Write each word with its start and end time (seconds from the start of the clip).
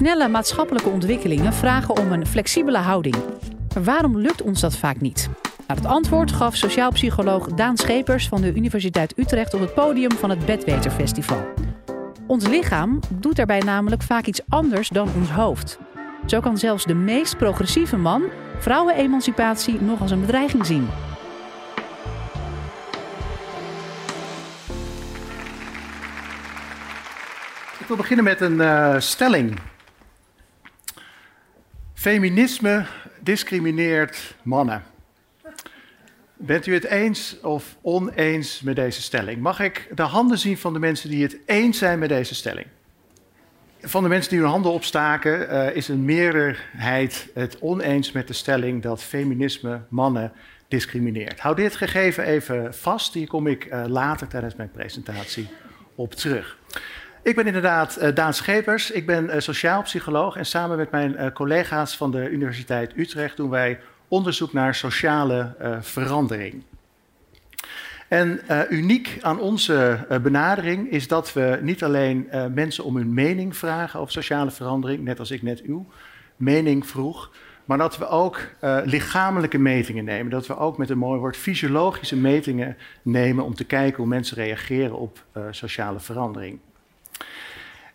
Snelle 0.00 0.28
maatschappelijke 0.28 0.88
ontwikkelingen 0.88 1.52
vragen 1.52 1.96
om 1.96 2.12
een 2.12 2.26
flexibele 2.26 2.78
houding. 2.78 3.16
Maar 3.74 3.84
waarom 3.84 4.18
lukt 4.18 4.42
ons 4.42 4.60
dat 4.60 4.76
vaak 4.76 5.00
niet? 5.00 5.28
Het 5.66 5.86
antwoord 5.86 6.32
gaf 6.32 6.56
sociaal 6.56 6.90
psycholoog 6.90 7.46
Daan 7.46 7.76
Schepers 7.76 8.28
van 8.28 8.40
de 8.40 8.54
Universiteit 8.54 9.18
Utrecht 9.18 9.54
op 9.54 9.60
het 9.60 9.74
podium 9.74 10.12
van 10.12 10.30
het 10.30 10.46
Bedweterfestival. 10.46 11.42
Ons 12.26 12.48
lichaam 12.48 12.98
doet 13.14 13.36
daarbij 13.36 13.58
namelijk 13.60 14.02
vaak 14.02 14.26
iets 14.26 14.40
anders 14.48 14.88
dan 14.88 15.08
ons 15.16 15.30
hoofd. 15.30 15.78
Zo 16.26 16.40
kan 16.40 16.58
zelfs 16.58 16.84
de 16.84 16.94
meest 16.94 17.36
progressieve 17.36 17.96
man 17.96 18.22
vrouwenemancipatie 18.58 19.80
nog 19.80 20.00
als 20.00 20.10
een 20.10 20.20
bedreiging 20.20 20.66
zien. 20.66 20.88
Ik 27.78 27.86
wil 27.86 27.96
beginnen 27.96 28.24
met 28.24 28.40
een 28.40 28.56
uh, 28.56 28.94
stelling. 28.98 29.58
Feminisme 32.00 32.86
discrimineert 33.22 34.34
mannen. 34.42 34.82
Bent 36.36 36.66
u 36.66 36.74
het 36.74 36.84
eens 36.84 37.40
of 37.40 37.76
oneens 37.82 38.60
met 38.60 38.76
deze 38.76 39.02
stelling? 39.02 39.40
Mag 39.40 39.60
ik 39.60 39.88
de 39.94 40.02
handen 40.02 40.38
zien 40.38 40.58
van 40.58 40.72
de 40.72 40.78
mensen 40.78 41.10
die 41.10 41.22
het 41.22 41.38
eens 41.46 41.78
zijn 41.78 41.98
met 41.98 42.08
deze 42.08 42.34
stelling? 42.34 42.66
Van 43.80 44.02
de 44.02 44.08
mensen 44.08 44.30
die 44.30 44.40
hun 44.40 44.48
handen 44.48 44.72
opstaken, 44.72 45.52
uh, 45.52 45.76
is 45.76 45.88
een 45.88 46.04
meerderheid 46.04 47.28
het 47.34 47.58
oneens 47.58 48.12
met 48.12 48.26
de 48.26 48.34
stelling 48.34 48.82
dat 48.82 49.02
feminisme 49.02 49.80
mannen 49.88 50.32
discrimineert. 50.68 51.40
Hou 51.40 51.56
dit 51.56 51.76
gegeven 51.76 52.24
even 52.24 52.74
vast, 52.74 53.14
hier 53.14 53.28
kom 53.28 53.46
ik 53.46 53.64
uh, 53.64 53.84
later 53.86 54.28
tijdens 54.28 54.54
mijn 54.54 54.70
presentatie 54.70 55.48
op 55.94 56.14
terug. 56.14 56.58
Ik 57.22 57.36
ben 57.36 57.46
inderdaad 57.46 57.98
uh, 58.02 58.14
Daan 58.14 58.34
Schepers, 58.34 58.90
ik 58.90 59.06
ben 59.06 59.42
sociaal 59.42 59.82
psycholoog 59.82 60.36
en 60.36 60.46
samen 60.46 60.76
met 60.76 60.90
mijn 60.90 61.32
collega's 61.32 61.96
van 61.96 62.10
de 62.10 62.30
Universiteit 62.30 62.92
Utrecht 62.96 63.36
doen 63.36 63.50
wij 63.50 63.80
onderzoek 64.08 64.52
naar 64.52 64.74
sociale 64.74 65.54
verandering. 65.80 66.62
En 68.08 68.40
uniek 68.70 69.18
aan 69.20 69.40
onze 69.40 70.06
benadering 70.22 70.90
is 70.90 71.08
dat 71.08 71.32
we 71.32 71.58
niet 71.62 71.84
alleen 71.84 72.28
mensen 72.54 72.84
om 72.84 72.96
hun 72.96 73.14
mening 73.14 73.56
vragen 73.56 74.00
over 74.00 74.12
sociale 74.12 74.50
verandering, 74.50 75.04
net 75.04 75.18
als 75.18 75.30
ik 75.30 75.42
net 75.42 75.62
uw 75.62 75.86
mening 76.36 76.86
vroeg, 76.86 77.30
maar 77.64 77.78
dat 77.78 77.98
we 77.98 78.08
ook 78.08 78.40
lichamelijke 78.84 79.58
metingen 79.58 80.04
nemen. 80.04 80.30
Dat 80.30 80.46
we 80.46 80.56
ook 80.56 80.78
met 80.78 80.90
een 80.90 80.98
mooi 80.98 81.20
woord 81.20 81.36
fysiologische 81.36 82.16
metingen 82.16 82.76
nemen 83.02 83.44
om 83.44 83.54
te 83.54 83.64
kijken 83.64 83.96
hoe 83.96 84.06
mensen 84.06 84.36
reageren 84.36 84.98
op 84.98 85.24
sociale 85.50 86.00
verandering. 86.00 86.58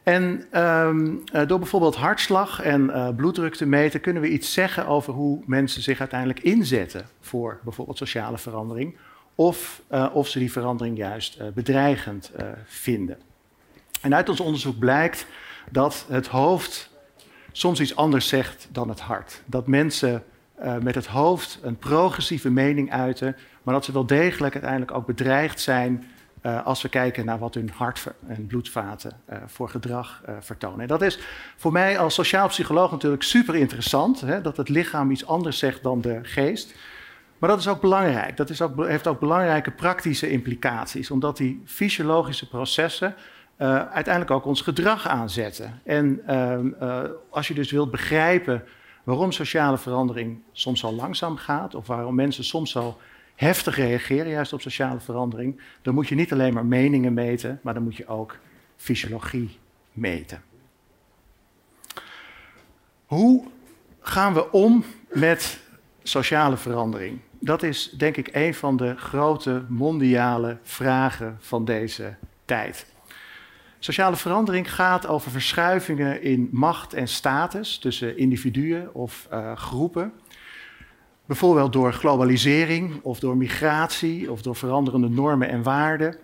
En 0.04 0.46
um, 0.62 1.24
door 1.48 1.60
bijvoorbeeld 1.60 1.96
hartslag 1.96 2.62
en 2.62 3.14
bloeddruk 3.16 3.56
te 3.56 3.66
meten, 3.66 4.02
kunnen 4.02 4.22
we 4.22 4.30
iets 4.30 4.54
zeggen 4.54 4.88
over 4.88 5.14
hoe 5.14 5.44
mensen 5.46 5.82
zich 5.82 6.00
uiteindelijk 6.00 6.40
inzetten 6.40 7.06
voor 7.20 7.60
bijvoorbeeld 7.64 7.98
sociale 7.98 8.38
verandering 8.38 8.98
of 9.36 9.82
uh, 9.92 10.10
of 10.14 10.28
ze 10.28 10.40
die 10.40 10.52
verandering 10.52 10.98
juist 10.98 11.54
bedreigend 11.54 12.32
vinden. 12.66 13.18
En 14.02 14.16
uit 14.16 14.30
ons 14.30 14.40
onderzoek 14.40 14.80
blijkt 14.80 15.28
dat 15.72 16.06
het 16.10 16.28
hoofd 16.28 16.92
soms 17.52 17.80
iets 17.80 17.96
anders 17.96 18.28
zegt 18.28 18.68
dan 18.72 18.90
het 18.90 19.00
hart. 19.00 19.42
Dat 19.46 19.68
mensen 19.68 20.24
met 20.82 20.96
het 20.96 21.08
hoofd 21.08 21.60
een 21.62 21.78
progressieve 21.78 22.50
mening 22.50 22.92
uiten, 22.92 23.36
maar 23.64 23.74
dat 23.74 23.86
ze 23.86 23.92
wel 23.92 24.06
degelijk 24.06 24.54
uiteindelijk 24.54 24.92
ook 24.92 25.06
bedreigd 25.06 25.62
zijn 25.62 26.06
als 26.64 26.82
we 26.82 26.90
kijken 26.90 27.26
naar 27.26 27.40
wat 27.40 27.54
hun 27.54 27.72
hart 27.76 28.06
en 28.28 28.48
bloedvaten 28.48 29.20
voor 29.46 29.70
gedrag 29.70 30.22
vertonen. 30.40 30.80
En 30.80 30.88
dat 30.88 31.02
is 31.02 31.20
voor 31.56 31.72
mij 31.72 32.00
als 32.00 32.14
sociaal 32.14 32.48
psycholoog 32.48 32.92
natuurlijk 32.92 33.24
super 33.24 33.56
interessant, 33.56 34.22
hè, 34.22 34.42
dat 34.42 34.58
het 34.58 34.70
lichaam 34.70 35.12
iets 35.12 35.26
anders 35.28 35.58
zegt 35.58 35.84
dan 35.84 36.02
de 36.02 36.20
geest. 36.22 36.76
Maar 37.38 37.50
dat 37.50 37.60
is 37.60 37.68
ook 37.68 37.82
belangrijk. 37.82 38.38
Dat 38.38 38.50
is 38.50 38.62
ook, 38.62 38.88
heeft 38.88 39.08
ook 39.08 39.20
belangrijke 39.20 39.72
praktische 39.72 40.30
implicaties, 40.30 41.12
omdat 41.12 41.38
die 41.38 41.62
fysiologische 41.66 42.48
processen 42.48 43.16
uiteindelijk 43.58 44.32
ook 44.32 44.46
ons 44.46 44.62
gedrag 44.62 45.08
aanzetten. 45.08 45.82
En 45.84 46.22
uh, 46.30 47.04
als 47.30 47.48
je 47.48 47.54
dus 47.54 47.72
wilt 47.72 47.92
begrijpen 47.92 48.64
waarom 49.04 49.32
sociale 49.32 49.78
verandering 49.78 50.42
soms 50.52 50.80
zo 50.80 50.92
langzaam 50.92 51.38
gaat, 51.38 51.76
of 51.76 51.88
waarom 51.88 52.16
mensen 52.16 52.44
soms 52.44 52.72
zo 52.72 52.98
heftig 53.36 53.76
reageren 53.76 54.32
juist 54.32 54.54
op 54.54 54.62
sociale 54.62 55.00
verandering, 55.00 55.62
dan 55.82 55.94
moet 55.94 56.08
je 56.08 56.16
niet 56.16 56.32
alleen 56.32 56.54
maar 56.54 56.66
meningen 56.66 57.14
meten, 57.14 57.60
maar 57.64 57.74
dan 57.74 57.84
moet 57.84 57.96
je 57.96 58.08
ook 58.08 58.38
fysiologie 58.76 59.58
meten. 59.92 60.42
Hoe 63.06 63.44
gaan 64.00 64.34
we 64.34 64.52
om 64.52 64.84
met 65.14 65.60
sociale 66.04 66.58
verandering? 66.58 67.20
Dat 67.40 67.64
is 67.64 67.90
denk 67.90 68.18
ik 68.18 68.30
een 68.32 68.54
van 68.54 68.78
de 68.78 68.96
grote 68.98 69.66
mondiale 69.68 70.58
vragen 70.62 71.38
van 71.40 71.66
deze 71.66 72.16
tijd. 72.46 72.86
Sociale 73.80 74.16
verandering 74.16 74.74
gaat 74.74 75.08
over 75.08 75.32
verschuivingen 75.32 76.22
in 76.22 76.50
macht 76.52 76.94
en 76.94 77.08
status 77.08 77.78
tussen 77.78 78.18
individuen 78.18 78.94
of 78.94 79.28
uh, 79.34 79.56
groepen. 79.56 80.14
Bijvoorbeeld 81.26 81.74
door 81.74 81.94
globalisering 81.94 83.02
of 83.02 83.20
door 83.20 83.38
migratie 83.38 84.32
of 84.32 84.42
door 84.42 84.56
veranderende 84.56 85.10
normen 85.10 85.50
en 85.50 85.64
waarden. 85.64 86.18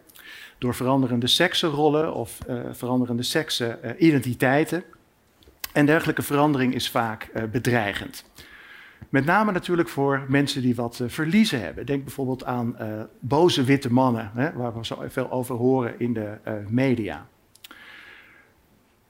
Door 0.57 0.75
veranderende 0.75 1.27
seksenrollen 1.27 2.13
of 2.13 2.37
uh, 2.49 2.59
veranderende 2.71 3.23
seksenidentiteiten. 3.23 4.83
en 5.73 5.85
dergelijke 5.85 6.21
verandering 6.21 6.73
is 6.73 6.89
vaak 6.89 7.29
uh, 7.33 7.43
bedreigend. 7.43 8.23
Met 9.09 9.25
name 9.25 9.51
natuurlijk 9.51 9.89
voor 9.89 10.25
mensen 10.27 10.61
die 10.61 10.75
wat 10.75 10.99
uh, 11.01 11.09
verliezen 11.09 11.61
hebben. 11.61 11.85
Denk 11.85 12.03
bijvoorbeeld 12.03 12.45
aan 12.45 12.75
boze 13.19 13.63
witte 13.63 13.93
mannen, 13.93 14.31
hè, 14.33 14.53
waar 14.53 14.77
we 14.77 14.85
zo 14.85 15.03
veel 15.07 15.31
over 15.31 15.55
horen 15.55 15.99
in 15.99 16.13
de 16.13 16.37
media. 16.67 17.27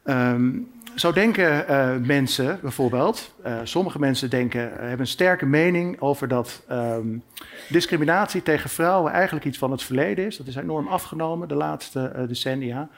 Um, 0.04 0.72
zo 0.96 1.12
denken 1.12 1.66
mensen 2.06 2.60
bijvoorbeeld, 2.62 3.34
sommige 3.64 4.00
mensen 4.00 4.30
denken, 4.30 4.62
hebben 4.62 5.00
een 5.00 5.08
sterke 5.08 5.46
mening 5.46 6.02
over 6.02 6.28
dat 6.28 6.64
um, 6.72 7.24
discriminatie 7.70 8.44
tegen 8.44 8.70
vrouwen 8.70 9.12
eigenlijk 9.12 9.46
iets 9.46 9.58
van 9.58 9.72
het 9.72 9.84
verleden 9.84 10.26
is. 10.26 10.38
Dat 10.38 10.48
is 10.48 10.56
enorm 10.56 10.88
afgenomen 10.88 11.48
de 11.48 11.56
laatste 11.56 12.26
decennia. 12.28 12.90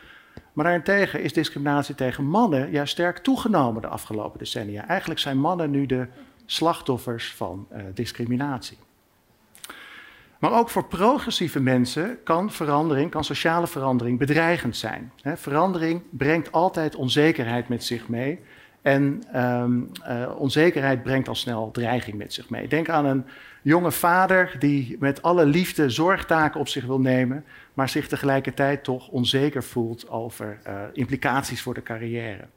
Maar 0.53 0.65
daarentegen 0.65 1.21
is 1.21 1.33
discriminatie 1.33 1.95
tegen 1.95 2.23
mannen 2.23 2.71
juist 2.71 2.91
sterk 2.91 3.17
toegenomen 3.17 3.81
de 3.81 3.87
afgelopen 3.87 4.39
decennia. 4.39 4.87
Eigenlijk 4.87 5.19
zijn 5.19 5.37
mannen 5.37 5.71
nu 5.71 5.85
de 5.85 6.07
slachtoffers 6.45 7.33
van 7.33 7.67
discriminatie. 7.93 8.77
Maar 10.43 10.59
ook 10.59 10.69
voor 10.69 10.85
progressieve 10.85 11.59
mensen 11.59 12.19
kan 12.23 12.51
verandering, 12.51 13.11
kan 13.11 13.23
sociale 13.23 13.67
verandering 13.67 14.19
bedreigend 14.19 14.77
zijn. 14.77 15.11
Verandering 15.35 16.01
brengt 16.09 16.51
altijd 16.51 16.95
onzekerheid 16.95 17.67
met 17.67 17.83
zich 17.83 18.07
mee. 18.07 18.39
En 18.81 19.23
um, 19.35 19.91
uh, 20.07 20.35
onzekerheid 20.37 21.03
brengt 21.03 21.27
al 21.27 21.35
snel 21.35 21.71
dreiging 21.71 22.17
met 22.17 22.33
zich 22.33 22.49
mee. 22.49 22.67
Denk 22.67 22.89
aan 22.89 23.05
een 23.05 23.25
jonge 23.61 23.91
vader 23.91 24.55
die 24.59 24.95
met 24.99 25.21
alle 25.21 25.45
liefde 25.45 25.89
zorgtaken 25.89 26.59
op 26.59 26.67
zich 26.67 26.85
wil 26.85 26.99
nemen, 26.99 27.45
maar 27.73 27.89
zich 27.89 28.07
tegelijkertijd 28.07 28.83
toch 28.83 29.07
onzeker 29.07 29.63
voelt 29.63 30.09
over 30.09 30.59
uh, 30.67 30.73
implicaties 30.93 31.61
voor 31.61 31.73
de 31.73 31.83
carrière. 31.83 32.47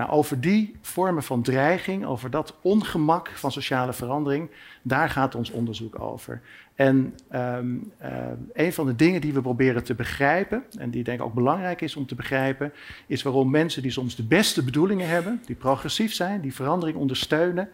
Nou, 0.00 0.12
over 0.12 0.40
die 0.40 0.76
vormen 0.80 1.22
van 1.22 1.42
dreiging, 1.42 2.04
over 2.06 2.30
dat 2.30 2.54
ongemak 2.60 3.28
van 3.28 3.52
sociale 3.52 3.92
verandering, 3.92 4.50
daar 4.82 5.08
gaat 5.08 5.34
ons 5.34 5.50
onderzoek 5.50 6.00
over. 6.00 6.40
En 6.74 7.14
um, 7.32 7.92
uh, 8.02 8.08
een 8.52 8.72
van 8.72 8.86
de 8.86 8.96
dingen 8.96 9.20
die 9.20 9.32
we 9.32 9.40
proberen 9.40 9.84
te 9.84 9.94
begrijpen, 9.94 10.64
en 10.78 10.90
die 10.90 11.04
denk 11.04 11.20
ik 11.20 11.24
ook 11.24 11.34
belangrijk 11.34 11.80
is 11.80 11.96
om 11.96 12.06
te 12.06 12.14
begrijpen, 12.14 12.72
is 13.06 13.22
waarom 13.22 13.50
mensen 13.50 13.82
die 13.82 13.90
soms 13.90 14.16
de 14.16 14.22
beste 14.22 14.64
bedoelingen 14.64 15.08
hebben, 15.08 15.42
die 15.46 15.56
progressief 15.56 16.12
zijn, 16.12 16.40
die 16.40 16.54
verandering 16.54 16.98
ondersteunen, 16.98 17.68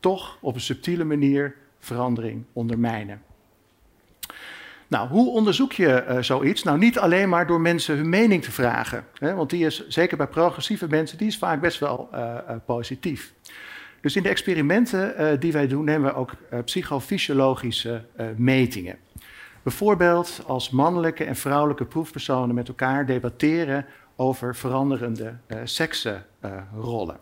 toch 0.00 0.38
op 0.40 0.54
een 0.54 0.60
subtiele 0.60 1.04
manier 1.04 1.54
verandering 1.78 2.44
ondermijnen. 2.52 3.22
Nou, 4.90 5.08
hoe 5.08 5.30
onderzoek 5.30 5.72
je 5.72 6.04
uh, 6.08 6.22
zoiets? 6.22 6.62
Nou, 6.62 6.78
niet 6.78 6.98
alleen 6.98 7.28
maar 7.28 7.46
door 7.46 7.60
mensen 7.60 7.96
hun 7.96 8.08
mening 8.08 8.42
te 8.42 8.50
vragen. 8.50 9.04
Hè, 9.14 9.34
want 9.34 9.50
die 9.50 9.66
is, 9.66 9.88
zeker 9.88 10.16
bij 10.16 10.26
progressieve 10.26 10.88
mensen, 10.88 11.18
die 11.18 11.26
is 11.26 11.38
vaak 11.38 11.60
best 11.60 11.78
wel 11.78 12.08
uh, 12.14 12.18
uh, 12.18 12.56
positief. 12.66 13.32
Dus 14.00 14.16
in 14.16 14.22
de 14.22 14.28
experimenten 14.28 15.40
die 15.40 15.52
wij 15.52 15.66
doen, 15.66 15.84
nemen 15.84 16.10
we 16.10 16.16
ook 16.16 16.32
psychofysiologische 16.64 18.04
metingen. 18.36 18.98
Bijvoorbeeld 19.62 20.42
als 20.46 20.70
mannelijke 20.70 21.24
en 21.24 21.36
vrouwelijke 21.36 21.84
proefpersonen 21.84 22.54
met 22.54 22.68
elkaar 22.68 23.06
debatteren 23.06 23.86
over 24.16 24.56
veranderende 24.56 25.34
seksenrollen. 25.64 27.16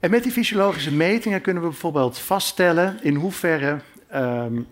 En 0.00 0.10
met 0.10 0.22
die 0.22 0.32
fysiologische 0.32 0.94
metingen 0.94 1.40
kunnen 1.40 1.62
we 1.62 1.68
bijvoorbeeld 1.68 2.18
vaststellen 2.18 2.98
in 3.02 3.14
hoeverre 3.14 3.80
um, 4.14 4.66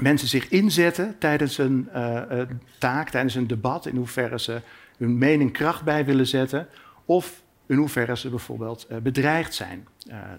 mensen 0.00 0.28
zich 0.28 0.48
inzetten 0.48 1.18
tijdens 1.18 1.58
een 1.58 1.88
uh, 1.94 2.40
taak, 2.78 3.10
tijdens 3.10 3.34
een 3.34 3.46
debat, 3.46 3.86
in 3.86 3.96
hoeverre 3.96 4.40
ze 4.40 4.60
hun 4.96 5.18
mening 5.18 5.52
kracht 5.52 5.82
bij 5.84 6.04
willen 6.04 6.26
zetten, 6.26 6.68
of 7.04 7.42
in 7.66 7.76
hoeverre 7.76 8.16
ze 8.16 8.28
bijvoorbeeld 8.28 8.86
bedreigd 9.02 9.54
zijn 9.54 9.88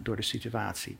door 0.01 0.15
de 0.15 0.21
situatie. 0.21 0.98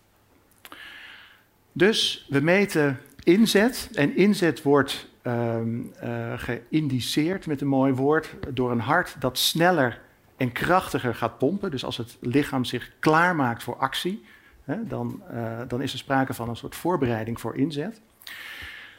Dus 1.72 2.28
we 2.30 2.40
meten 2.40 3.00
inzet 3.24 3.90
en 3.94 4.16
inzet 4.16 4.62
wordt 4.62 5.08
um, 5.24 5.94
geïndiceerd 6.36 7.46
met 7.46 7.62
een 7.62 7.68
mooi 7.68 7.94
woord 7.94 8.36
door 8.50 8.72
een 8.72 8.80
hart 8.80 9.16
dat 9.20 9.38
sneller 9.38 10.02
en 10.38 10.52
krachtiger 10.52 11.16
gaat 11.16 11.38
pompen. 11.38 11.72
Dus 11.72 11.86
als 11.86 11.98
het 11.98 12.18
lichaam 12.20 12.66
zich 12.66 12.92
klaarmaakt 13.00 13.64
voor 13.64 13.78
actie, 13.78 14.24
hè, 14.64 14.88
dan, 14.88 15.22
dan 15.68 15.82
is 15.82 15.94
er 15.94 16.00
sprake 16.00 16.34
van 16.34 16.50
een 16.50 16.56
soort 16.56 16.76
voorbereiding 16.76 17.40
voor 17.40 17.56
inzet. 17.56 18.02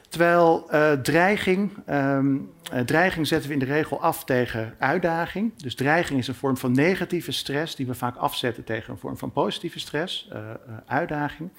Terwijl 0.09 0.69
uh, 0.73 0.93
dreiging, 0.93 1.71
um, 1.91 2.51
uh, 2.75 2.81
dreiging 2.81 3.27
zetten 3.27 3.49
we 3.49 3.55
in 3.55 3.61
de 3.61 3.73
regel 3.73 4.01
af 4.01 4.25
tegen 4.25 4.75
uitdaging. 4.79 5.53
Dus 5.57 5.75
dreiging 5.75 6.19
is 6.19 6.29
een 6.29 6.35
vorm 6.35 6.57
van 6.57 6.73
negatieve 6.73 7.33
stress 7.33 7.77
die 7.77 7.87
we 7.87 7.95
vaak 7.95 8.17
afzetten 8.17 8.65
tegen 8.65 8.93
een 8.93 8.99
vorm 8.99 9.17
van 9.17 9.33
positieve 9.33 9.79
stress, 9.79 10.29
uh, 10.33 10.39
uitdaging. 10.87 11.51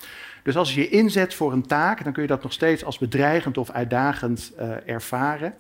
Dus 0.44 0.56
als 0.56 0.74
je 0.74 0.82
je 0.82 0.90
inzet 0.90 1.34
voor 1.34 1.54
een 1.54 1.68
taak, 1.68 2.04
dan 2.04 2.14
kun 2.14 2.22
je 2.22 2.28
dat 2.28 2.44
nog 2.44 2.54
steeds 2.54 2.86
als 2.86 2.98
bedreigend 2.98 3.58
of 3.58 3.72
uitdagend 3.72 4.52
ervaren. 4.86 5.54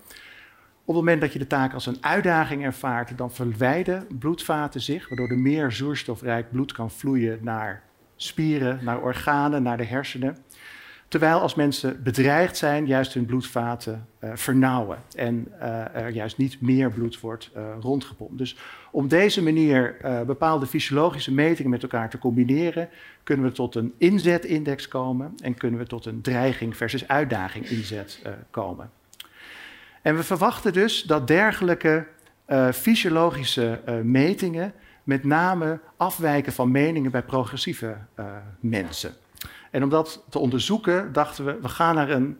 Op 0.86 0.96
het 0.96 1.04
moment 1.04 1.22
dat 1.22 1.34
je 1.34 1.40
de 1.40 1.48
taak 1.48 1.74
als 1.74 1.86
een 1.86 1.98
uitdaging 2.02 2.64
ervaart, 2.64 3.18
dan 3.18 3.32
verwijden 3.32 4.08
bloedvaten 4.20 4.82
zich, 4.82 5.08
waardoor 5.08 5.30
er 5.30 5.40
meer 5.40 5.72
zuurstofrijk 5.72 6.52
bloed 6.52 6.72
kan 6.72 6.92
vloeien 6.92 7.40
naar 7.42 7.84
spieren, 8.16 8.80
naar 8.82 9.02
organen, 9.02 9.64
naar 9.64 9.78
de 9.78 9.86
hersenen. 9.86 10.38
Terwijl 11.14 11.40
als 11.40 11.56
mensen 11.56 12.04
bedreigd 12.04 12.58
zijn, 12.58 12.86
juist 12.86 13.14
hun 13.14 13.26
bloedvaten 13.26 14.08
uh, 14.24 14.32
vernauwen 14.34 14.98
en 15.16 15.48
uh, 15.60 15.96
er 15.96 16.10
juist 16.10 16.38
niet 16.38 16.62
meer 16.62 16.92
bloed 16.92 17.20
wordt 17.20 17.52
uh, 17.56 17.64
rondgepompt. 17.80 18.38
Dus 18.38 18.58
om 18.92 19.08
deze 19.08 19.44
manier 19.44 19.96
bepaalde 20.26 20.66
fysiologische 20.66 21.34
metingen 21.34 21.72
met 21.72 21.84
elkaar 21.84 22.10
te 22.10 22.18
combineren, 22.18 22.90
kunnen 23.24 23.46
we 23.46 23.52
tot 23.52 23.76
een 23.76 23.94
inzetindex 23.98 24.88
komen 24.88 25.34
en 25.44 25.54
kunnen 25.54 25.80
we 25.80 25.86
tot 25.86 26.06
een 26.06 26.22
dreiging 26.22 26.78
versus 26.78 27.08
uitdaging 27.08 27.66
inzet 27.66 28.22
komen. 28.50 28.90
En 30.02 30.16
we 30.16 30.24
verwachten 30.24 30.74
dus 30.74 31.04
dat 31.04 31.28
dergelijke 31.28 32.08
fysiologische 32.74 33.80
metingen 34.04 34.74
met 35.04 35.24
name 35.24 35.80
afwijken 35.98 36.54
van 36.54 36.72
meningen 36.72 37.12
bij 37.12 37.24
progressieve 37.24 37.98
mensen. 38.60 39.14
En 39.74 39.84
om 39.84 39.90
dat 39.90 40.24
te 40.30 40.40
onderzoeken 40.40 41.14
dachten 41.14 41.46
we, 41.46 41.58
we 41.62 41.70
gaan 41.70 41.96
naar 41.96 42.10
een 42.10 42.38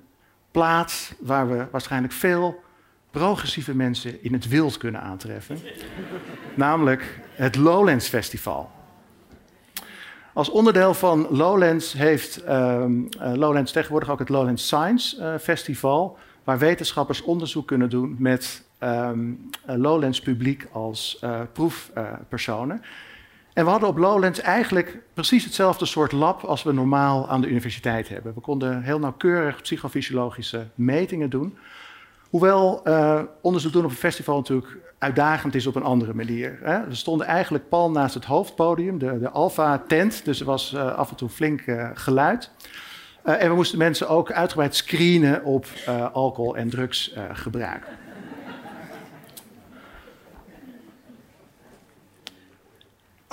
plaats 0.52 1.14
waar 1.20 1.50
we 1.50 1.66
waarschijnlijk 1.72 2.14
veel 2.14 2.64
progressieve 3.12 3.76
mensen 3.76 4.24
in 4.24 4.34
het 4.34 4.48
wild 4.48 4.78
kunnen 4.78 5.02
aantreffen. 5.02 5.58
Namelijk 6.56 7.20
het 7.36 7.56
Lowlands 7.56 8.08
Festival. 8.08 8.72
Als 10.34 10.50
onderdeel 10.50 10.94
van 10.94 11.28
Lowlands 11.30 11.94
heeft 11.94 12.50
um, 12.50 13.10
uh, 13.18 13.34
Lowlands 13.34 13.72
tegenwoordig 13.72 14.10
ook 14.10 14.20
het 14.20 14.30
Lowlands 14.30 14.64
Science 14.64 15.18
uh, 15.20 15.38
Festival, 15.38 16.18
waar 16.44 16.58
wetenschappers 16.58 17.22
onderzoek 17.22 17.68
kunnen 17.68 17.90
doen 17.90 18.16
met 18.20 18.64
um, 18.80 19.50
Lowlands 19.66 20.22
publiek 20.22 20.68
als 20.72 21.20
uh, 21.24 21.42
proefpersonen. 21.54 22.82
En 23.54 23.64
we 23.64 23.70
hadden 23.70 23.90
op 23.90 23.98
Lowlands 23.98 24.40
eigenlijk 24.40 24.98
precies 25.14 25.44
hetzelfde 25.44 25.86
soort 25.86 26.12
lab 26.12 26.44
als 26.44 26.64
we 26.64 26.72
normaal 26.72 27.30
aan 27.30 27.42
de 27.42 27.48
universiteit 27.48 28.10
hebben. 28.10 28.34
We 28.34 28.42
konden 28.42 28.82
heel 28.82 29.00
nauwkeurig 29.00 29.62
psychofysiologische 29.62 30.68
metingen 30.76 31.30
doen. 31.30 31.58
Hoewel 32.30 32.82
uh, 32.88 33.22
onderzoek 33.42 33.72
doen 33.72 33.84
op 33.84 33.90
een 33.90 33.96
festival 33.96 34.38
natuurlijk 34.38 34.78
uitdagend 34.98 35.56
is 35.56 35.68
op 35.68 35.76
een 35.76 35.84
andere 35.84 36.14
manier. 36.14 36.60
Hè. 36.62 36.88
We 36.88 36.96
stonden 36.96 37.28
eigenlijk 37.28 37.70
pal 37.70 37.92
naast 37.92 38.14
het 38.14 38.26
hoofdpodium, 38.26 38.98
de, 38.98 39.20
de 39.20 39.30
Alpha-tent, 39.30 40.26
dus 40.26 40.40
er 40.40 40.46
was 40.46 40.74
uh, 40.74 40.96
af 40.96 41.10
en 41.10 41.16
toe 41.16 41.30
flink 41.30 41.62
uh, 41.66 41.90
geluid. 41.94 42.52
en 43.24 43.50
we 43.50 43.56
moesten 43.56 43.78
mensen 43.78 44.10
ook 44.10 44.32
uitgebreid 44.32 44.76
screenen 44.76 45.44
op 45.44 45.66
alcohol- 46.14 46.58
en 46.58 46.70
drugsgebruik. 46.70 47.84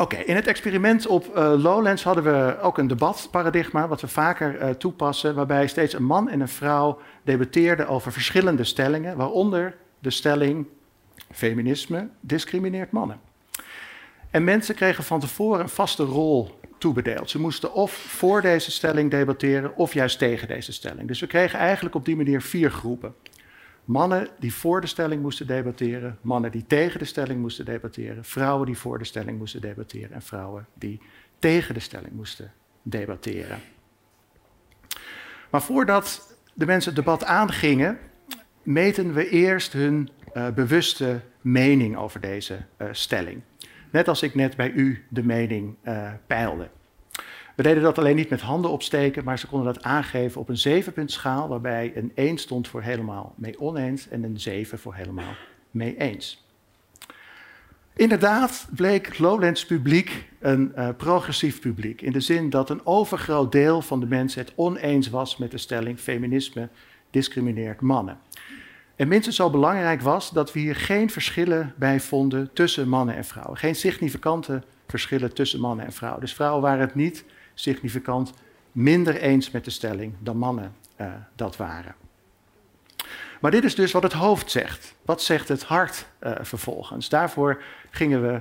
Oké, 0.00 0.16
in 0.16 0.34
het 0.34 0.46
experiment 0.46 1.06
op 1.06 1.36
uh, 1.36 1.54
Lowlands 1.56 2.02
hadden 2.02 2.24
we 2.24 2.58
ook 2.60 2.78
een 2.78 2.86
debatparadigma, 2.86 3.88
wat 3.88 4.00
we 4.00 4.08
vaker 4.08 4.62
uh, 4.62 4.68
toepassen, 4.70 5.34
waarbij 5.34 5.66
steeds 5.66 5.94
een 5.94 6.04
man 6.04 6.28
en 6.28 6.40
een 6.40 6.48
vrouw 6.48 7.00
debatteerden 7.22 7.88
over 7.88 8.12
verschillende 8.12 8.64
stellingen, 8.64 9.16
waaronder 9.16 9.76
de 9.98 10.10
stelling 10.10 10.66
feminisme 11.32 12.08
discrimineert 12.20 12.90
mannen. 12.90 13.20
En 14.30 14.44
mensen 14.44 14.74
kregen 14.74 15.04
van 15.04 15.20
tevoren 15.20 15.60
een 15.60 15.68
vaste 15.68 16.02
rol 16.02 16.60
toebedeeld. 16.78 17.30
Ze 17.30 17.40
moesten 17.40 17.72
of 17.72 17.92
voor 17.92 18.42
deze 18.42 18.70
stelling 18.70 19.10
debatteren 19.10 19.76
of 19.76 19.94
juist 19.94 20.18
tegen 20.18 20.48
deze 20.48 20.72
stelling. 20.72 21.08
Dus 21.08 21.20
we 21.20 21.26
kregen 21.26 21.58
eigenlijk 21.58 21.94
op 21.94 22.04
die 22.04 22.16
manier 22.16 22.42
vier 22.42 22.70
groepen. 22.70 23.14
Mannen 23.90 24.28
die 24.38 24.54
voor 24.54 24.80
de 24.80 24.86
stelling 24.86 25.22
moesten 25.22 25.46
debatteren, 25.46 26.18
mannen 26.20 26.50
die 26.50 26.66
tegen 26.66 26.98
de 26.98 27.04
stelling 27.04 27.40
moesten 27.40 27.64
debatteren, 27.64 28.24
vrouwen 28.24 28.66
die 28.66 28.76
voor 28.78 28.98
de 28.98 29.04
stelling 29.04 29.38
moesten 29.38 29.60
debatteren 29.60 30.12
en 30.12 30.22
vrouwen 30.22 30.66
die 30.74 31.00
tegen 31.38 31.74
de 31.74 31.80
stelling 31.80 32.12
moesten 32.12 32.52
debatteren. 32.82 33.58
Maar 35.50 35.62
voordat 35.62 36.36
de 36.54 36.66
mensen 36.66 36.94
het 36.94 37.04
debat 37.04 37.24
aangingen, 37.24 37.98
meten 38.62 39.12
we 39.12 39.28
eerst 39.28 39.72
hun 39.72 40.10
uh, 40.34 40.48
bewuste 40.50 41.20
mening 41.40 41.96
over 41.96 42.20
deze 42.20 42.64
uh, 42.78 42.88
stelling. 42.92 43.42
Net 43.90 44.08
als 44.08 44.22
ik 44.22 44.34
net 44.34 44.56
bij 44.56 44.70
u 44.70 45.04
de 45.08 45.22
mening 45.22 45.76
uh, 45.84 46.12
peilde. 46.26 46.70
We 47.56 47.62
deden 47.62 47.82
dat 47.82 47.98
alleen 47.98 48.16
niet 48.16 48.28
met 48.28 48.40
handen 48.40 48.70
opsteken, 48.70 49.24
maar 49.24 49.38
ze 49.38 49.46
konden 49.46 49.74
dat 49.74 49.82
aangeven 49.82 50.40
op 50.40 50.48
een 50.48 50.58
zevenpuntschaal, 50.58 51.48
waarbij 51.48 51.92
een 51.94 52.12
1 52.14 52.38
stond 52.38 52.68
voor 52.68 52.82
helemaal 52.82 53.34
mee 53.36 53.60
oneens 53.60 54.08
en 54.08 54.22
een 54.22 54.40
7 54.40 54.78
voor 54.78 54.94
helemaal 54.94 55.34
mee 55.70 55.96
eens. 55.96 56.44
Inderdaad 57.96 58.68
bleek 58.74 59.18
Lowlands 59.18 59.66
publiek 59.66 60.28
een 60.38 60.72
uh, 60.76 60.88
progressief 60.96 61.60
publiek, 61.60 62.00
in 62.00 62.12
de 62.12 62.20
zin 62.20 62.50
dat 62.50 62.70
een 62.70 62.86
overgroot 62.86 63.52
deel 63.52 63.82
van 63.82 64.00
de 64.00 64.06
mensen 64.06 64.40
het 64.40 64.52
oneens 64.56 65.10
was 65.10 65.36
met 65.36 65.50
de 65.50 65.58
stelling 65.58 65.98
feminisme 65.98 66.68
discrimineert 67.10 67.80
mannen. 67.80 68.18
En 68.96 69.08
minstens 69.08 69.36
zo 69.36 69.50
belangrijk 69.50 70.00
was 70.00 70.30
dat 70.30 70.52
we 70.52 70.60
hier 70.60 70.76
geen 70.76 71.10
verschillen 71.10 71.74
bij 71.76 72.00
vonden 72.00 72.50
tussen 72.52 72.88
mannen 72.88 73.16
en 73.16 73.24
vrouwen. 73.24 73.56
Geen 73.56 73.74
significante 73.74 74.62
verschillen 74.86 75.34
tussen 75.34 75.60
mannen 75.60 75.86
en 75.86 75.92
vrouwen. 75.92 76.20
Dus 76.20 76.34
vrouwen 76.34 76.62
waren 76.62 76.80
het 76.80 76.94
niet 76.94 77.24
significant 77.62 78.32
minder 78.72 79.16
eens 79.16 79.50
met 79.50 79.64
de 79.64 79.70
stelling 79.70 80.14
dan 80.18 80.36
mannen 80.36 80.74
uh, 81.00 81.06
dat 81.34 81.56
waren. 81.56 81.94
Maar 83.40 83.50
dit 83.50 83.64
is 83.64 83.74
dus 83.74 83.92
wat 83.92 84.02
het 84.02 84.12
hoofd 84.12 84.50
zegt. 84.50 84.94
Wat 85.04 85.22
zegt 85.22 85.48
het 85.48 85.62
hart 85.62 86.06
uh, 86.22 86.32
vervolgens? 86.40 87.08
Daarvoor, 87.08 87.62
gingen 87.90 88.22
we, 88.22 88.40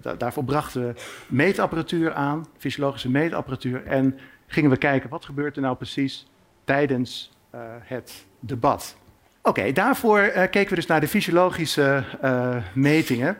da 0.00 0.14
daarvoor 0.14 0.44
brachten 0.44 0.86
we 0.86 0.94
meetapparatuur 1.28 2.12
aan, 2.12 2.46
fysiologische 2.58 3.10
meetapparatuur, 3.10 3.86
en 3.86 4.18
gingen 4.46 4.70
we 4.70 4.76
kijken 4.76 5.10
wat 5.10 5.24
gebeurt 5.24 5.56
er 5.56 5.62
nou 5.62 5.76
precies 5.76 6.26
tijdens 6.64 7.32
het 7.80 8.24
debat. 8.40 8.96
Oké, 9.42 9.72
daarvoor 9.72 10.20
keken 10.28 10.68
we 10.68 10.74
dus 10.74 10.86
naar 10.86 11.00
de 11.00 11.08
fysiologische 11.08 12.04
metingen. 12.74 13.36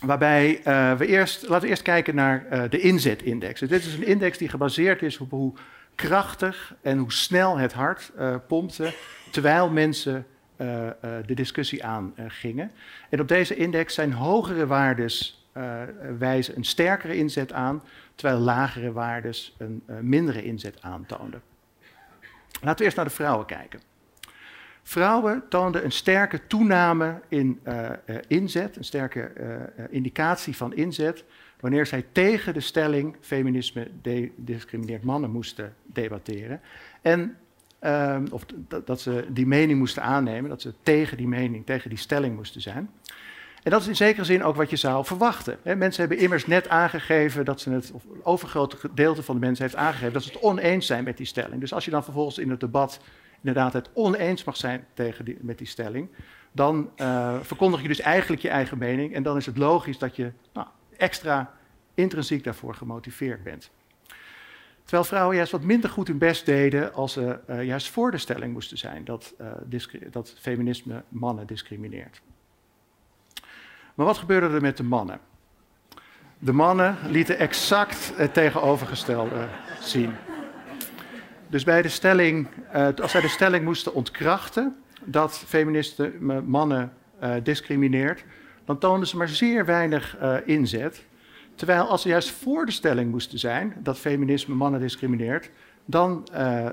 Waarbij 0.00 0.60
uh, 0.66 0.96
we 0.96 1.06
eerst, 1.06 1.42
laten 1.42 1.60
we 1.60 1.68
eerst 1.68 1.82
kijken 1.82 2.14
naar 2.14 2.46
uh, 2.52 2.62
de 2.70 2.78
inzetindex. 2.78 3.60
Dus 3.60 3.68
dit 3.68 3.84
is 3.84 3.94
een 3.94 4.06
index 4.06 4.38
die 4.38 4.48
gebaseerd 4.48 5.02
is 5.02 5.18
op 5.18 5.30
hoe 5.30 5.52
krachtig 5.94 6.74
en 6.82 6.98
hoe 6.98 7.12
snel 7.12 7.58
het 7.58 7.72
hart 7.72 8.12
uh, 8.18 8.34
pompte 8.46 8.94
terwijl 9.30 9.70
mensen 9.70 10.26
de 11.26 11.34
discussie 11.34 11.84
aangingen. 11.84 12.70
en 13.10 13.20
op 13.20 13.28
deze 13.28 13.56
index 13.56 13.94
zijn 13.94 14.12
hogere 14.12 14.66
waardes 14.66 15.46
wijzen 16.18 16.56
een 16.56 16.64
sterkere 16.64 17.16
inzet 17.16 17.52
aan, 17.52 17.82
terwijl 18.14 18.40
lagere 18.40 18.92
waardes 18.92 19.54
een 19.58 19.82
mindere 20.00 20.44
inzet 20.44 20.82
aantoonden. 20.82 21.42
Laten 22.60 22.78
we 22.78 22.84
eerst 22.84 22.96
naar 22.96 23.04
de 23.04 23.10
vrouwen 23.10 23.46
kijken. 23.46 23.80
Vrouwen 24.88 25.42
toonden 25.48 25.84
een 25.84 25.92
sterke 25.92 26.46
toename 26.46 27.20
in 27.28 27.60
uh, 27.64 27.88
uh, 28.06 28.16
inzet, 28.28 28.76
een 28.76 28.84
sterke 28.84 29.30
uh, 29.40 29.84
indicatie 29.90 30.56
van 30.56 30.74
inzet, 30.74 31.24
wanneer 31.60 31.86
zij 31.86 32.04
tegen 32.12 32.54
de 32.54 32.60
stelling 32.60 33.16
feminisme 33.20 33.88
discrimineert 34.36 35.04
mannen 35.04 35.30
moesten 35.30 35.74
debatteren. 35.82 36.60
En, 37.02 37.36
ehm, 37.78 38.26
of 38.30 38.46
dat 38.84 39.00
ze 39.00 39.24
die 39.28 39.46
mening 39.46 39.78
moesten 39.78 40.02
aannemen, 40.02 40.50
dat 40.50 40.62
ze 40.62 40.72
tegen 40.82 41.16
die 41.16 41.28
mening, 41.28 41.66
tegen 41.66 41.90
die 41.90 41.98
stelling 41.98 42.36
moesten 42.36 42.60
zijn. 42.60 42.90
En 43.62 43.70
dat 43.70 43.80
is 43.80 43.88
in 43.88 43.96
zekere 43.96 44.24
zin 44.24 44.42
ook 44.42 44.56
wat 44.56 44.70
je 44.70 44.76
zou 44.76 45.04
verwachten. 45.04 45.58
Mensen 45.62 46.00
hebben 46.00 46.18
immers 46.18 46.46
net 46.46 46.68
aangegeven 46.68 47.44
dat 47.44 47.60
ze 47.60 47.70
het, 47.70 47.90
of 47.92 48.02
overgrote 48.22 48.76
gedeelte 48.76 49.22
van 49.22 49.34
de 49.34 49.40
mensen 49.40 49.64
heeft 49.64 49.76
aangegeven 49.76 50.12
dat 50.12 50.22
ze 50.22 50.32
het 50.32 50.42
oneens 50.42 50.86
zijn 50.86 51.04
met 51.04 51.16
die 51.16 51.26
stelling. 51.26 51.60
Dus 51.60 51.72
als 51.72 51.84
je 51.84 51.90
dan 51.90 52.04
vervolgens 52.04 52.38
in 52.38 52.50
het 52.50 52.60
debat 52.60 53.00
inderdaad 53.38 53.72
het 53.72 53.90
oneens 53.92 54.44
mag 54.44 54.56
zijn 54.56 54.86
tegen 54.94 55.38
met 55.40 55.58
die 55.58 55.66
stelling, 55.66 56.08
dan 56.52 56.90
uh, 56.96 57.40
verkondig 57.40 57.82
je 57.82 57.88
dus 57.88 58.00
eigenlijk 58.00 58.42
je 58.42 58.48
eigen 58.48 58.78
mening. 58.78 59.14
En 59.14 59.22
dan 59.22 59.36
is 59.36 59.46
het 59.46 59.56
logisch 59.56 59.98
dat 59.98 60.16
je 60.16 60.32
nou, 60.52 60.66
extra 60.96 61.52
intrinsiek 61.94 62.44
daarvoor 62.44 62.74
gemotiveerd 62.74 63.42
bent. 63.42 63.70
Terwijl 64.82 65.04
vrouwen 65.04 65.36
juist 65.36 65.52
wat 65.52 65.62
minder 65.62 65.90
goed 65.90 66.08
hun 66.08 66.18
best 66.18 66.46
deden 66.46 66.94
als 66.94 67.12
ze 67.12 67.38
uh, 67.50 67.64
juist 67.64 67.90
voor 67.90 68.10
de 68.10 68.18
stelling 68.18 68.52
moesten 68.52 68.78
zijn 68.78 69.04
dat, 69.04 69.34
uh, 69.70 69.80
dat 70.10 70.34
feminisme 70.38 71.02
mannen 71.08 71.46
discrimineert. 71.46 72.22
Maar 73.94 74.06
wat 74.06 74.18
gebeurde 74.18 74.54
er 74.54 74.60
met 74.60 74.76
de 74.76 74.82
mannen? 74.82 75.20
De 76.38 76.52
mannen 76.52 76.96
lieten 77.06 77.38
exact 77.38 78.12
het 78.16 78.34
tegenovergestelde 78.34 79.48
zien. 79.80 80.14
Dus 81.48 81.64
bij 81.64 81.82
de 81.82 81.88
stelling, 81.88 82.48
uh, 82.74 82.88
als 83.02 83.10
zij 83.10 83.20
de 83.20 83.28
stelling 83.28 83.64
moesten 83.64 83.94
ontkrachten 83.94 84.76
dat 85.04 85.38
feministen 85.38 86.12
mannen 86.46 86.92
discrimineert, 87.42 88.24
dan 88.64 88.78
toonden 88.78 89.08
ze 89.08 89.16
maar 89.16 89.28
zeer 89.28 89.64
weinig 89.64 90.16
inzet. 90.44 91.04
Terwijl 91.54 91.88
als 91.88 92.02
ze 92.02 92.08
juist 92.08 92.30
voor 92.30 92.66
de 92.66 92.72
stelling 92.72 93.10
moesten 93.10 93.38
zijn 93.38 93.74
dat 93.78 93.98
feminisme 93.98 94.54
mannen 94.54 94.80
discrimineert, 94.80 95.50
dan 95.84 96.28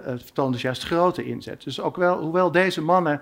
vertoonden 0.05 0.59
ze 0.59 0.65
juist 0.65 0.83
grote 0.83 1.23
inzet. 1.23 1.63
Dus 1.63 1.81
ook 1.81 1.95
wel, 1.95 2.21
hoewel 2.21 2.51
deze 2.51 2.81
mannen 2.81 3.21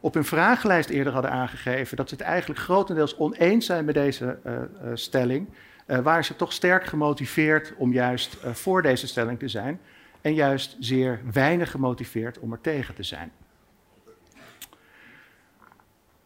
op 0.00 0.14
hun 0.14 0.24
vragenlijst 0.24 0.88
eerder 0.88 1.12
hadden 1.12 1.30
aangegeven 1.30 1.96
dat 1.96 2.08
ze 2.08 2.14
het 2.14 2.24
eigenlijk 2.24 2.60
grotendeels 2.60 3.16
oneens 3.16 3.66
zijn 3.66 3.84
met 3.84 3.94
deze 3.94 4.38
stelling, 4.94 5.48
waren 5.86 6.24
ze 6.24 6.36
toch 6.36 6.52
sterk 6.52 6.84
gemotiveerd 6.84 7.74
om 7.76 7.92
juist 7.92 8.36
voor 8.52 8.82
deze 8.82 9.06
stelling 9.06 9.38
te 9.38 9.48
zijn 9.48 9.80
en 10.22 10.34
juist 10.34 10.76
zeer 10.78 11.20
weinig 11.32 11.70
gemotiveerd 11.70 12.38
om 12.38 12.52
er 12.52 12.60
tegen 12.60 12.94
te 12.94 13.02
zijn. 13.02 13.32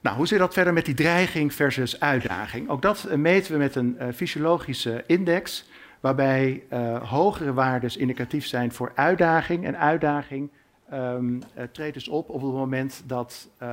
Nou, 0.00 0.16
hoe 0.16 0.26
zit 0.26 0.38
dat 0.38 0.52
verder 0.52 0.72
met 0.72 0.84
die 0.84 0.94
dreiging 0.94 1.54
versus 1.54 2.00
uitdaging? 2.00 2.68
Ook 2.68 2.82
dat 2.82 3.06
uh, 3.08 3.14
meten 3.14 3.52
we 3.52 3.58
met 3.58 3.74
een 3.74 3.96
uh, 4.00 4.08
fysiologische 4.14 5.04
index, 5.06 5.68
waarbij 6.00 6.62
uh, 6.72 7.10
hogere 7.10 7.52
waarden 7.52 7.98
indicatief 7.98 8.46
zijn 8.46 8.72
voor 8.72 8.92
uitdaging. 8.94 9.64
En 9.64 9.78
uitdaging 9.78 10.50
um, 10.92 11.42
treedt 11.72 11.94
dus 11.94 12.08
op 12.08 12.28
op 12.28 12.42
het 12.42 12.52
moment 12.52 13.02
dat, 13.06 13.48
um, 13.62 13.68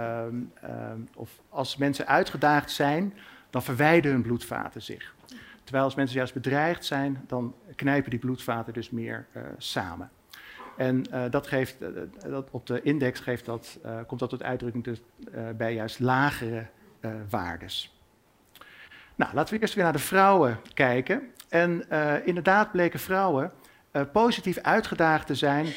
um, 0.64 1.08
of 1.16 1.30
als 1.50 1.78
mensen 1.78 2.08
uitgedaagd 2.08 2.72
zijn, 2.72 3.14
dan 3.50 3.64
verwijden 3.64 4.12
hun 4.12 4.22
bloedvaten 4.22 4.82
zich. 4.82 5.14
Terwijl 5.64 5.84
als 5.84 5.96
mensen 5.96 6.18
juist 6.18 6.34
bedreigd 6.34 6.86
zijn, 6.86 7.24
dan 7.28 7.56
knijpen 7.76 8.10
die 8.10 8.20
bloedvaten 8.20 8.74
dus 8.74 8.90
meer 8.90 9.26
samen. 9.58 10.10
En 10.78 11.06
uh, 11.12 11.24
dat 11.30 11.48
geeft, 11.48 11.82
uh, 11.82 11.88
dat 12.30 12.50
op 12.52 12.68
de 12.68 12.82
index 12.82 13.20
geeft 13.20 13.46
dat, 13.46 13.80
komt 14.08 14.20
dat 14.20 14.30
tot 14.30 14.44
uitdrukking 14.44 14.84
dus, 14.84 15.02
bij 15.58 15.74
juist 15.74 16.00
lagere 16.00 16.66
waardes. 17.30 17.98
Nou, 19.16 19.34
laten 19.34 19.54
we 19.54 19.62
eerst 19.62 19.74
weer 19.74 19.84
naar 19.84 19.94
de 19.94 20.00
vrouwen 20.00 20.60
kijken. 20.74 21.22
En 21.50 21.90
inderdaad 22.26 22.72
bleken 22.72 23.00
vrouwen 23.00 23.52
positief 24.12 24.58
uitgedaagd 24.58 25.28
te 25.28 25.36
zijn 25.36 25.68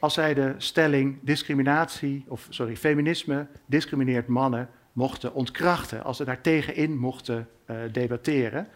als 0.00 0.14
zij 0.14 0.34
de 0.34 0.54
stelling 0.56 1.18
discriminatie, 1.22 2.24
of 2.28 2.46
sorry, 2.50 2.76
feminisme 2.76 3.46
discrimineert 3.66 4.26
mannen 4.26 4.68
mochten 4.92 5.34
ontkrachten, 5.34 6.04
als 6.04 6.16
ze 6.16 6.24
daar 6.24 6.40
tegenin 6.40 6.98
mochten 6.98 7.48
debatteren. 7.92 8.68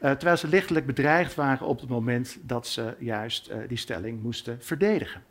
Uh, 0.00 0.10
terwijl 0.10 0.36
ze 0.36 0.48
lichtelijk 0.48 0.86
bedreigd 0.86 1.34
waren 1.34 1.66
op 1.66 1.80
het 1.80 1.88
moment 1.88 2.38
dat 2.42 2.66
ze 2.66 2.94
juist 2.98 3.50
uh, 3.50 3.56
die 3.68 3.78
stelling 3.78 4.22
moesten 4.22 4.58
verdedigen. 4.60 5.22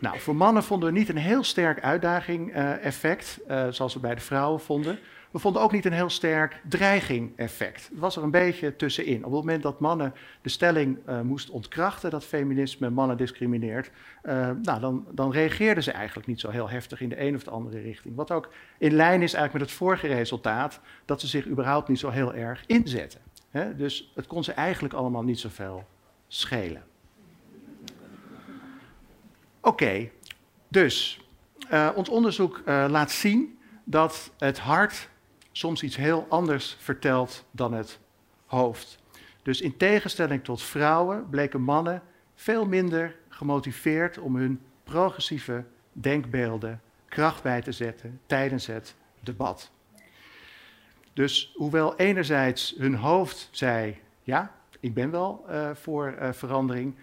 Nou, 0.00 0.20
voor 0.20 0.36
mannen 0.36 0.62
vonden 0.62 0.92
we 0.92 0.98
niet 0.98 1.08
een 1.08 1.16
heel 1.16 1.44
sterk 1.44 1.80
uitdaging-effect, 1.80 3.40
uh, 3.48 3.66
zoals 3.70 3.94
we 3.94 4.00
bij 4.00 4.14
de 4.14 4.20
vrouwen 4.20 4.60
vonden. 4.60 4.98
We 5.30 5.38
vonden 5.38 5.62
ook 5.62 5.72
niet 5.72 5.84
een 5.84 5.92
heel 5.92 6.10
sterk 6.10 6.60
dreiging-effect. 6.68 7.88
Het 7.90 7.98
was 7.98 8.16
er 8.16 8.22
een 8.22 8.30
beetje 8.30 8.76
tussenin. 8.76 9.16
Op 9.16 9.22
het 9.22 9.32
moment 9.32 9.62
dat 9.62 9.80
mannen 9.80 10.14
de 10.42 10.48
stelling 10.48 10.98
uh, 11.08 11.20
moesten 11.20 11.54
ontkrachten 11.54 12.10
dat 12.10 12.24
feminisme 12.24 12.90
mannen 12.90 13.16
discrimineert, 13.16 13.90
nou, 14.62 14.80
dan, 14.80 15.06
dan 15.10 15.32
reageerden 15.32 15.82
ze 15.82 15.90
eigenlijk 15.90 16.26
niet 16.26 16.40
zo 16.40 16.50
heel 16.50 16.68
heftig 16.68 17.00
in 17.00 17.08
de 17.08 17.20
een 17.20 17.34
of 17.34 17.44
de 17.44 17.50
andere 17.50 17.80
richting. 17.80 18.14
Wat 18.14 18.30
ook 18.30 18.48
in 18.78 18.94
lijn 18.94 19.22
is 19.22 19.34
eigenlijk 19.34 19.52
met 19.52 19.62
het 19.62 19.72
vorige 19.72 20.06
resultaat, 20.06 20.80
dat 21.04 21.20
ze 21.20 21.26
zich 21.26 21.46
überhaupt 21.46 21.88
niet 21.88 21.98
zo 21.98 22.10
heel 22.10 22.34
erg 22.34 22.64
inzetten. 22.66 23.20
Dus 23.76 24.12
het 24.14 24.26
kon 24.26 24.44
ze 24.44 24.52
eigenlijk 24.52 24.94
allemaal 24.94 25.24
niet 25.24 25.38
zoveel 25.38 25.84
schelen. 26.28 26.82
Oké, 29.66 30.10
dus 30.68 31.20
uh, 31.72 31.90
ons 31.94 32.08
onderzoek 32.08 32.62
laat 32.66 33.10
zien 33.10 33.58
dat 33.84 34.32
het 34.38 34.58
hart 34.58 35.08
soms 35.52 35.82
iets 35.82 35.96
heel 35.96 36.26
anders 36.28 36.76
vertelt 36.78 37.44
dan 37.50 37.72
het 37.72 37.98
hoofd. 38.44 38.98
Dus 39.42 39.60
in 39.60 39.76
tegenstelling 39.76 40.44
tot 40.44 40.62
vrouwen 40.62 41.28
bleken 41.30 41.60
mannen 41.60 42.02
veel 42.34 42.66
minder 42.66 43.16
gemotiveerd 43.28 44.18
om 44.18 44.36
hun 44.36 44.60
progressieve 44.84 45.64
denkbeelden 45.92 46.80
kracht 47.08 47.42
bij 47.42 47.62
te 47.62 47.72
zetten 47.72 48.20
tijdens 48.26 48.66
het 48.66 48.94
debat. 49.20 49.70
Dus 51.12 51.52
hoewel 51.54 51.96
enerzijds 51.96 52.74
hun 52.78 52.94
hoofd 52.94 53.48
zei: 53.50 54.00
ja, 54.22 54.54
ik 54.80 54.94
ben 54.94 55.10
wel 55.10 55.44
uh, 55.48 55.70
voor 55.74 56.14
verandering, 56.32 56.96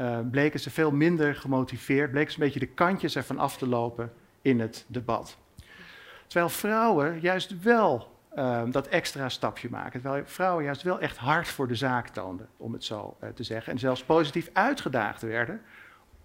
uh, 0.00 0.18
bleken 0.30 0.60
ze 0.60 0.70
veel 0.70 0.90
minder 0.90 1.34
gemotiveerd, 1.34 2.10
bleken 2.10 2.32
ze 2.32 2.38
een 2.38 2.44
beetje 2.44 2.60
de 2.60 2.66
kantjes 2.66 3.16
ervan 3.16 3.38
af 3.38 3.56
te 3.56 3.68
lopen 3.68 4.12
in 4.42 4.60
het 4.60 4.84
debat. 4.88 5.38
Terwijl 6.26 6.48
vrouwen 6.48 7.20
juist 7.20 7.62
wel 7.62 8.18
um, 8.38 8.70
dat 8.70 8.86
extra 8.86 9.28
stapje 9.28 9.70
maken. 9.70 10.00
Terwijl 10.00 10.26
vrouwen 10.26 10.64
juist 10.64 10.82
wel 10.82 11.00
echt 11.00 11.16
hard 11.16 11.48
voor 11.48 11.68
de 11.68 11.74
zaak 11.74 12.08
toonden, 12.08 12.48
om 12.56 12.72
het 12.72 12.84
zo 12.84 13.16
uh, 13.22 13.28
te 13.28 13.42
zeggen. 13.42 13.72
En 13.72 13.78
zelfs 13.78 14.04
positief 14.04 14.50
uitgedaagd 14.52 15.22
werden 15.22 15.60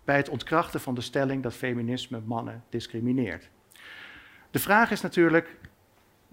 bij 0.04 0.16
het 0.16 0.30
ontkrachten 0.30 0.80
van 0.80 0.96
de 0.96 1.02
stelling 1.02 1.44
dat 1.44 1.54
feminisme 1.54 2.22
mannen 2.26 2.64
discrimineert. 2.70 3.50
De 4.52 4.60
vraag 4.60 4.92
is 4.92 5.02
natuurlijk, 5.02 5.58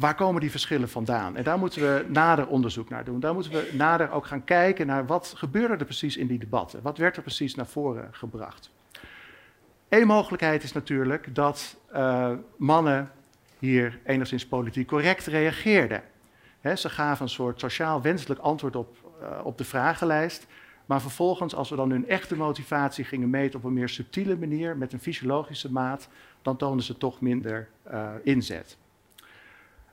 waar 0.00 0.14
komen 0.14 0.40
die 0.40 0.50
verschillen 0.50 0.88
vandaan? 0.88 1.37
En 1.37 1.45
daar 1.45 1.59
moeten 1.59 1.83
we 1.83 2.04
nader 2.09 2.47
onderzoek 2.47 2.88
naar 2.88 3.04
doen. 3.04 3.21
Daar 3.21 3.35
moeten 3.35 3.52
we 3.52 3.71
nader 3.73 4.11
ook 4.11 4.26
gaan 4.26 4.45
kijken 4.45 4.87
naar 4.87 5.07
wat 5.07 5.33
gebeurde 5.37 5.76
er 5.76 5.85
precies 5.85 6.16
in 6.16 6.26
die 6.26 6.38
debatten. 6.38 6.83
Wat 6.83 6.99
werd 6.99 7.16
er 7.16 7.23
precies 7.23 7.54
naar 7.54 7.66
voren 7.66 8.09
gebracht? 8.11 8.71
Eén 9.88 10.07
mogelijkheid 10.07 10.62
is 10.62 10.73
natuurlijk 10.73 11.35
dat 11.35 11.76
uh, 11.92 12.33
mannen 12.57 13.11
hier 13.59 14.00
enigszins 14.04 14.47
politiek 14.47 14.87
correct 14.87 15.26
reageerden. 15.26 16.02
Ze 16.75 16.88
gaven 16.88 17.25
een 17.25 17.30
soort 17.30 17.61
sociaal 17.61 18.02
wenselijk 18.02 18.40
antwoord 18.40 18.76
op, 18.76 18.97
uh, 19.23 19.40
op 19.45 19.59
de 19.59 19.64
vragenlijst. 19.64 20.47
Maar 20.87 21.00
vervolgens, 21.00 21.54
als 21.54 21.71
we 21.71 21.76
dan 21.76 21.90
hun 21.90 22.09
echte 22.09 22.37
motivatie 22.37 23.04
gingen 23.04 23.30
meten 23.30 23.59
op 23.59 23.64
een 23.64 23.73
meer 23.73 23.88
subtiele 23.88 24.37
manier, 24.37 24.76
met 24.76 24.92
een 24.92 25.00
fysiologische 25.00 25.73
maat, 25.73 26.09
dan 26.42 26.57
toonden 26.57 26.85
ze 26.85 26.99
toch 26.99 27.21
minder 27.21 27.69
uh, 27.92 28.11
inzet. 28.23 28.78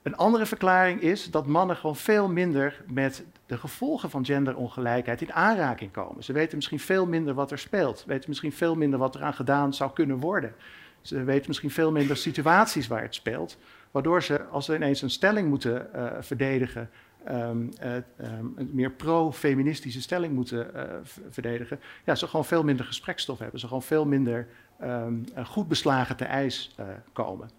Een 0.03 0.15
andere 0.15 0.45
verklaring 0.45 1.01
is 1.01 1.31
dat 1.31 1.47
mannen 1.47 1.75
gewoon 1.75 1.95
veel 1.95 2.29
minder 2.29 2.83
met 2.87 3.25
de 3.45 3.57
gevolgen 3.57 4.09
van 4.09 4.25
genderongelijkheid 4.25 5.21
in 5.21 5.33
aanraking 5.33 5.91
komen. 5.91 6.23
Ze 6.23 6.33
weten 6.33 6.55
misschien 6.55 6.79
veel 6.79 7.05
minder 7.05 7.33
wat 7.33 7.51
er 7.51 7.59
speelt, 7.59 8.03
weten 8.07 8.29
misschien 8.29 8.51
veel 8.51 8.75
minder 8.75 8.99
wat 8.99 9.15
er 9.15 9.23
aan 9.23 9.33
gedaan 9.33 9.73
zou 9.73 9.91
kunnen 9.93 10.19
worden. 10.19 10.53
Ze 11.01 11.23
weten 11.23 11.45
misschien 11.47 11.71
veel 11.71 11.91
minder 11.91 12.17
situaties 12.17 12.87
waar 12.87 13.01
het 13.01 13.15
speelt. 13.15 13.57
Waardoor 13.91 14.23
ze, 14.23 14.43
als 14.43 14.65
ze 14.65 14.75
ineens 14.75 15.01
een 15.01 15.09
stelling 15.09 15.49
moeten 15.49 15.87
uh, 15.95 16.11
verdedigen, 16.19 16.89
um, 17.29 17.69
uh, 17.83 17.93
um, 17.93 18.53
een 18.55 18.69
meer 18.73 18.91
pro-feministische 18.91 20.01
stelling 20.01 20.33
moeten 20.33 20.71
uh, 20.75 20.81
verdedigen, 21.29 21.79
ja, 22.03 22.15
ze 22.15 22.27
gewoon 22.27 22.45
veel 22.45 22.63
minder 22.63 22.85
gesprekstof 22.85 23.39
hebben. 23.39 23.59
Ze 23.59 23.67
gewoon 23.67 23.83
veel 23.83 24.05
minder 24.05 24.47
um, 24.83 25.23
goed 25.45 25.67
beslagen 25.67 26.15
te 26.15 26.25
ijs 26.25 26.75
komen. 27.13 27.49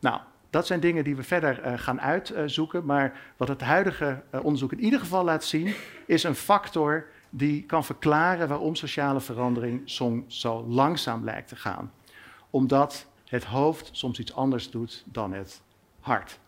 Nou, 0.00 0.20
dat 0.56 0.66
zijn 0.66 0.80
dingen 0.80 1.04
die 1.04 1.16
we 1.16 1.22
verder 1.22 1.78
gaan 1.78 2.00
uitzoeken. 2.00 2.84
Maar 2.84 3.20
wat 3.36 3.48
het 3.48 3.60
huidige 3.60 4.22
onderzoek 4.42 4.72
in 4.72 4.80
ieder 4.80 5.00
geval 5.00 5.24
laat 5.24 5.44
zien, 5.44 5.74
is 6.06 6.22
een 6.22 6.34
factor 6.34 7.06
die 7.30 7.62
kan 7.62 7.84
verklaren 7.84 8.48
waarom 8.48 8.74
sociale 8.74 9.20
verandering 9.20 9.82
soms 9.84 10.40
zo 10.40 10.64
langzaam 10.68 11.24
lijkt 11.24 11.48
te 11.48 11.56
gaan 11.56 11.92
omdat 12.50 13.06
het 13.24 13.44
hoofd 13.44 13.88
soms 13.92 14.18
iets 14.18 14.34
anders 14.34 14.70
doet 14.70 15.04
dan 15.06 15.32
het 15.32 15.62
hart. 16.00 16.38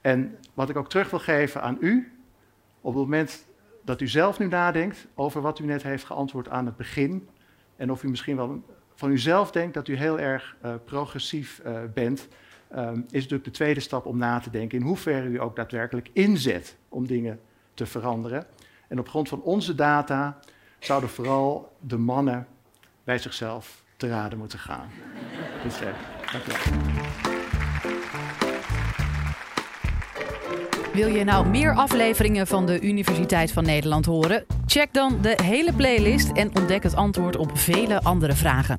En 0.00 0.38
wat 0.54 0.68
ik 0.68 0.76
ook 0.76 0.88
terug 0.88 1.10
wil 1.10 1.18
geven 1.18 1.62
aan 1.62 1.76
u, 1.80 2.12
op 2.80 2.94
het 2.94 3.02
moment 3.02 3.46
dat 3.84 4.00
u 4.00 4.08
zelf 4.08 4.38
nu 4.38 4.46
nadenkt 4.46 5.06
over 5.14 5.40
wat 5.40 5.58
u 5.58 5.64
net 5.64 5.82
heeft 5.82 6.04
geantwoord 6.04 6.48
aan 6.48 6.66
het 6.66 6.76
begin, 6.76 7.28
en 7.76 7.90
of 7.90 8.02
u 8.02 8.08
misschien 8.08 8.36
wel 8.36 8.62
van 8.94 9.10
uzelf 9.10 9.50
denkt 9.50 9.74
dat 9.74 9.88
u 9.88 9.96
heel 9.96 10.18
erg 10.18 10.56
uh, 10.64 10.74
progressief 10.84 11.62
bent, 11.94 12.28
um, 12.76 13.04
is 13.10 13.22
natuurlijk 13.22 13.44
de 13.44 13.50
tweede 13.50 13.80
stap 13.80 14.06
om 14.06 14.18
na 14.18 14.38
te 14.38 14.50
denken 14.50 14.78
in 14.78 14.84
hoeverre 14.84 15.28
u 15.28 15.40
ook 15.40 15.56
daadwerkelijk 15.56 16.10
inzet 16.12 16.76
om 16.88 17.06
dingen 17.06 17.40
te 17.74 17.86
veranderen. 17.86 18.46
En 18.88 18.98
op 18.98 19.08
grond 19.08 19.28
van 19.28 19.42
onze 19.42 19.74
data 19.74 20.38
zouden 20.78 21.10
vooral 21.10 21.76
de 21.80 21.96
mannen 21.98 22.46
bij 23.04 23.18
zichzelf 23.18 23.84
te 23.96 24.08
raden 24.08 24.38
moeten 24.38 24.58
gaan. 24.58 24.88
Dus, 25.62 25.82
uh, 25.82 25.88
dank 26.32 26.44
wel. 26.44 26.56
Wil 30.92 31.08
je 31.08 31.24
nou 31.24 31.48
meer 31.48 31.74
afleveringen 31.74 32.46
van 32.46 32.66
de 32.66 32.80
Universiteit 32.80 33.52
van 33.52 33.64
Nederland 33.64 34.06
horen? 34.06 34.44
Check 34.66 34.92
dan 34.92 35.18
de 35.22 35.38
hele 35.42 35.72
playlist 35.72 36.32
en 36.32 36.56
ontdek 36.56 36.82
het 36.82 36.94
antwoord 36.94 37.36
op 37.36 37.58
vele 37.58 38.02
andere 38.02 38.34
vragen. 38.34 38.78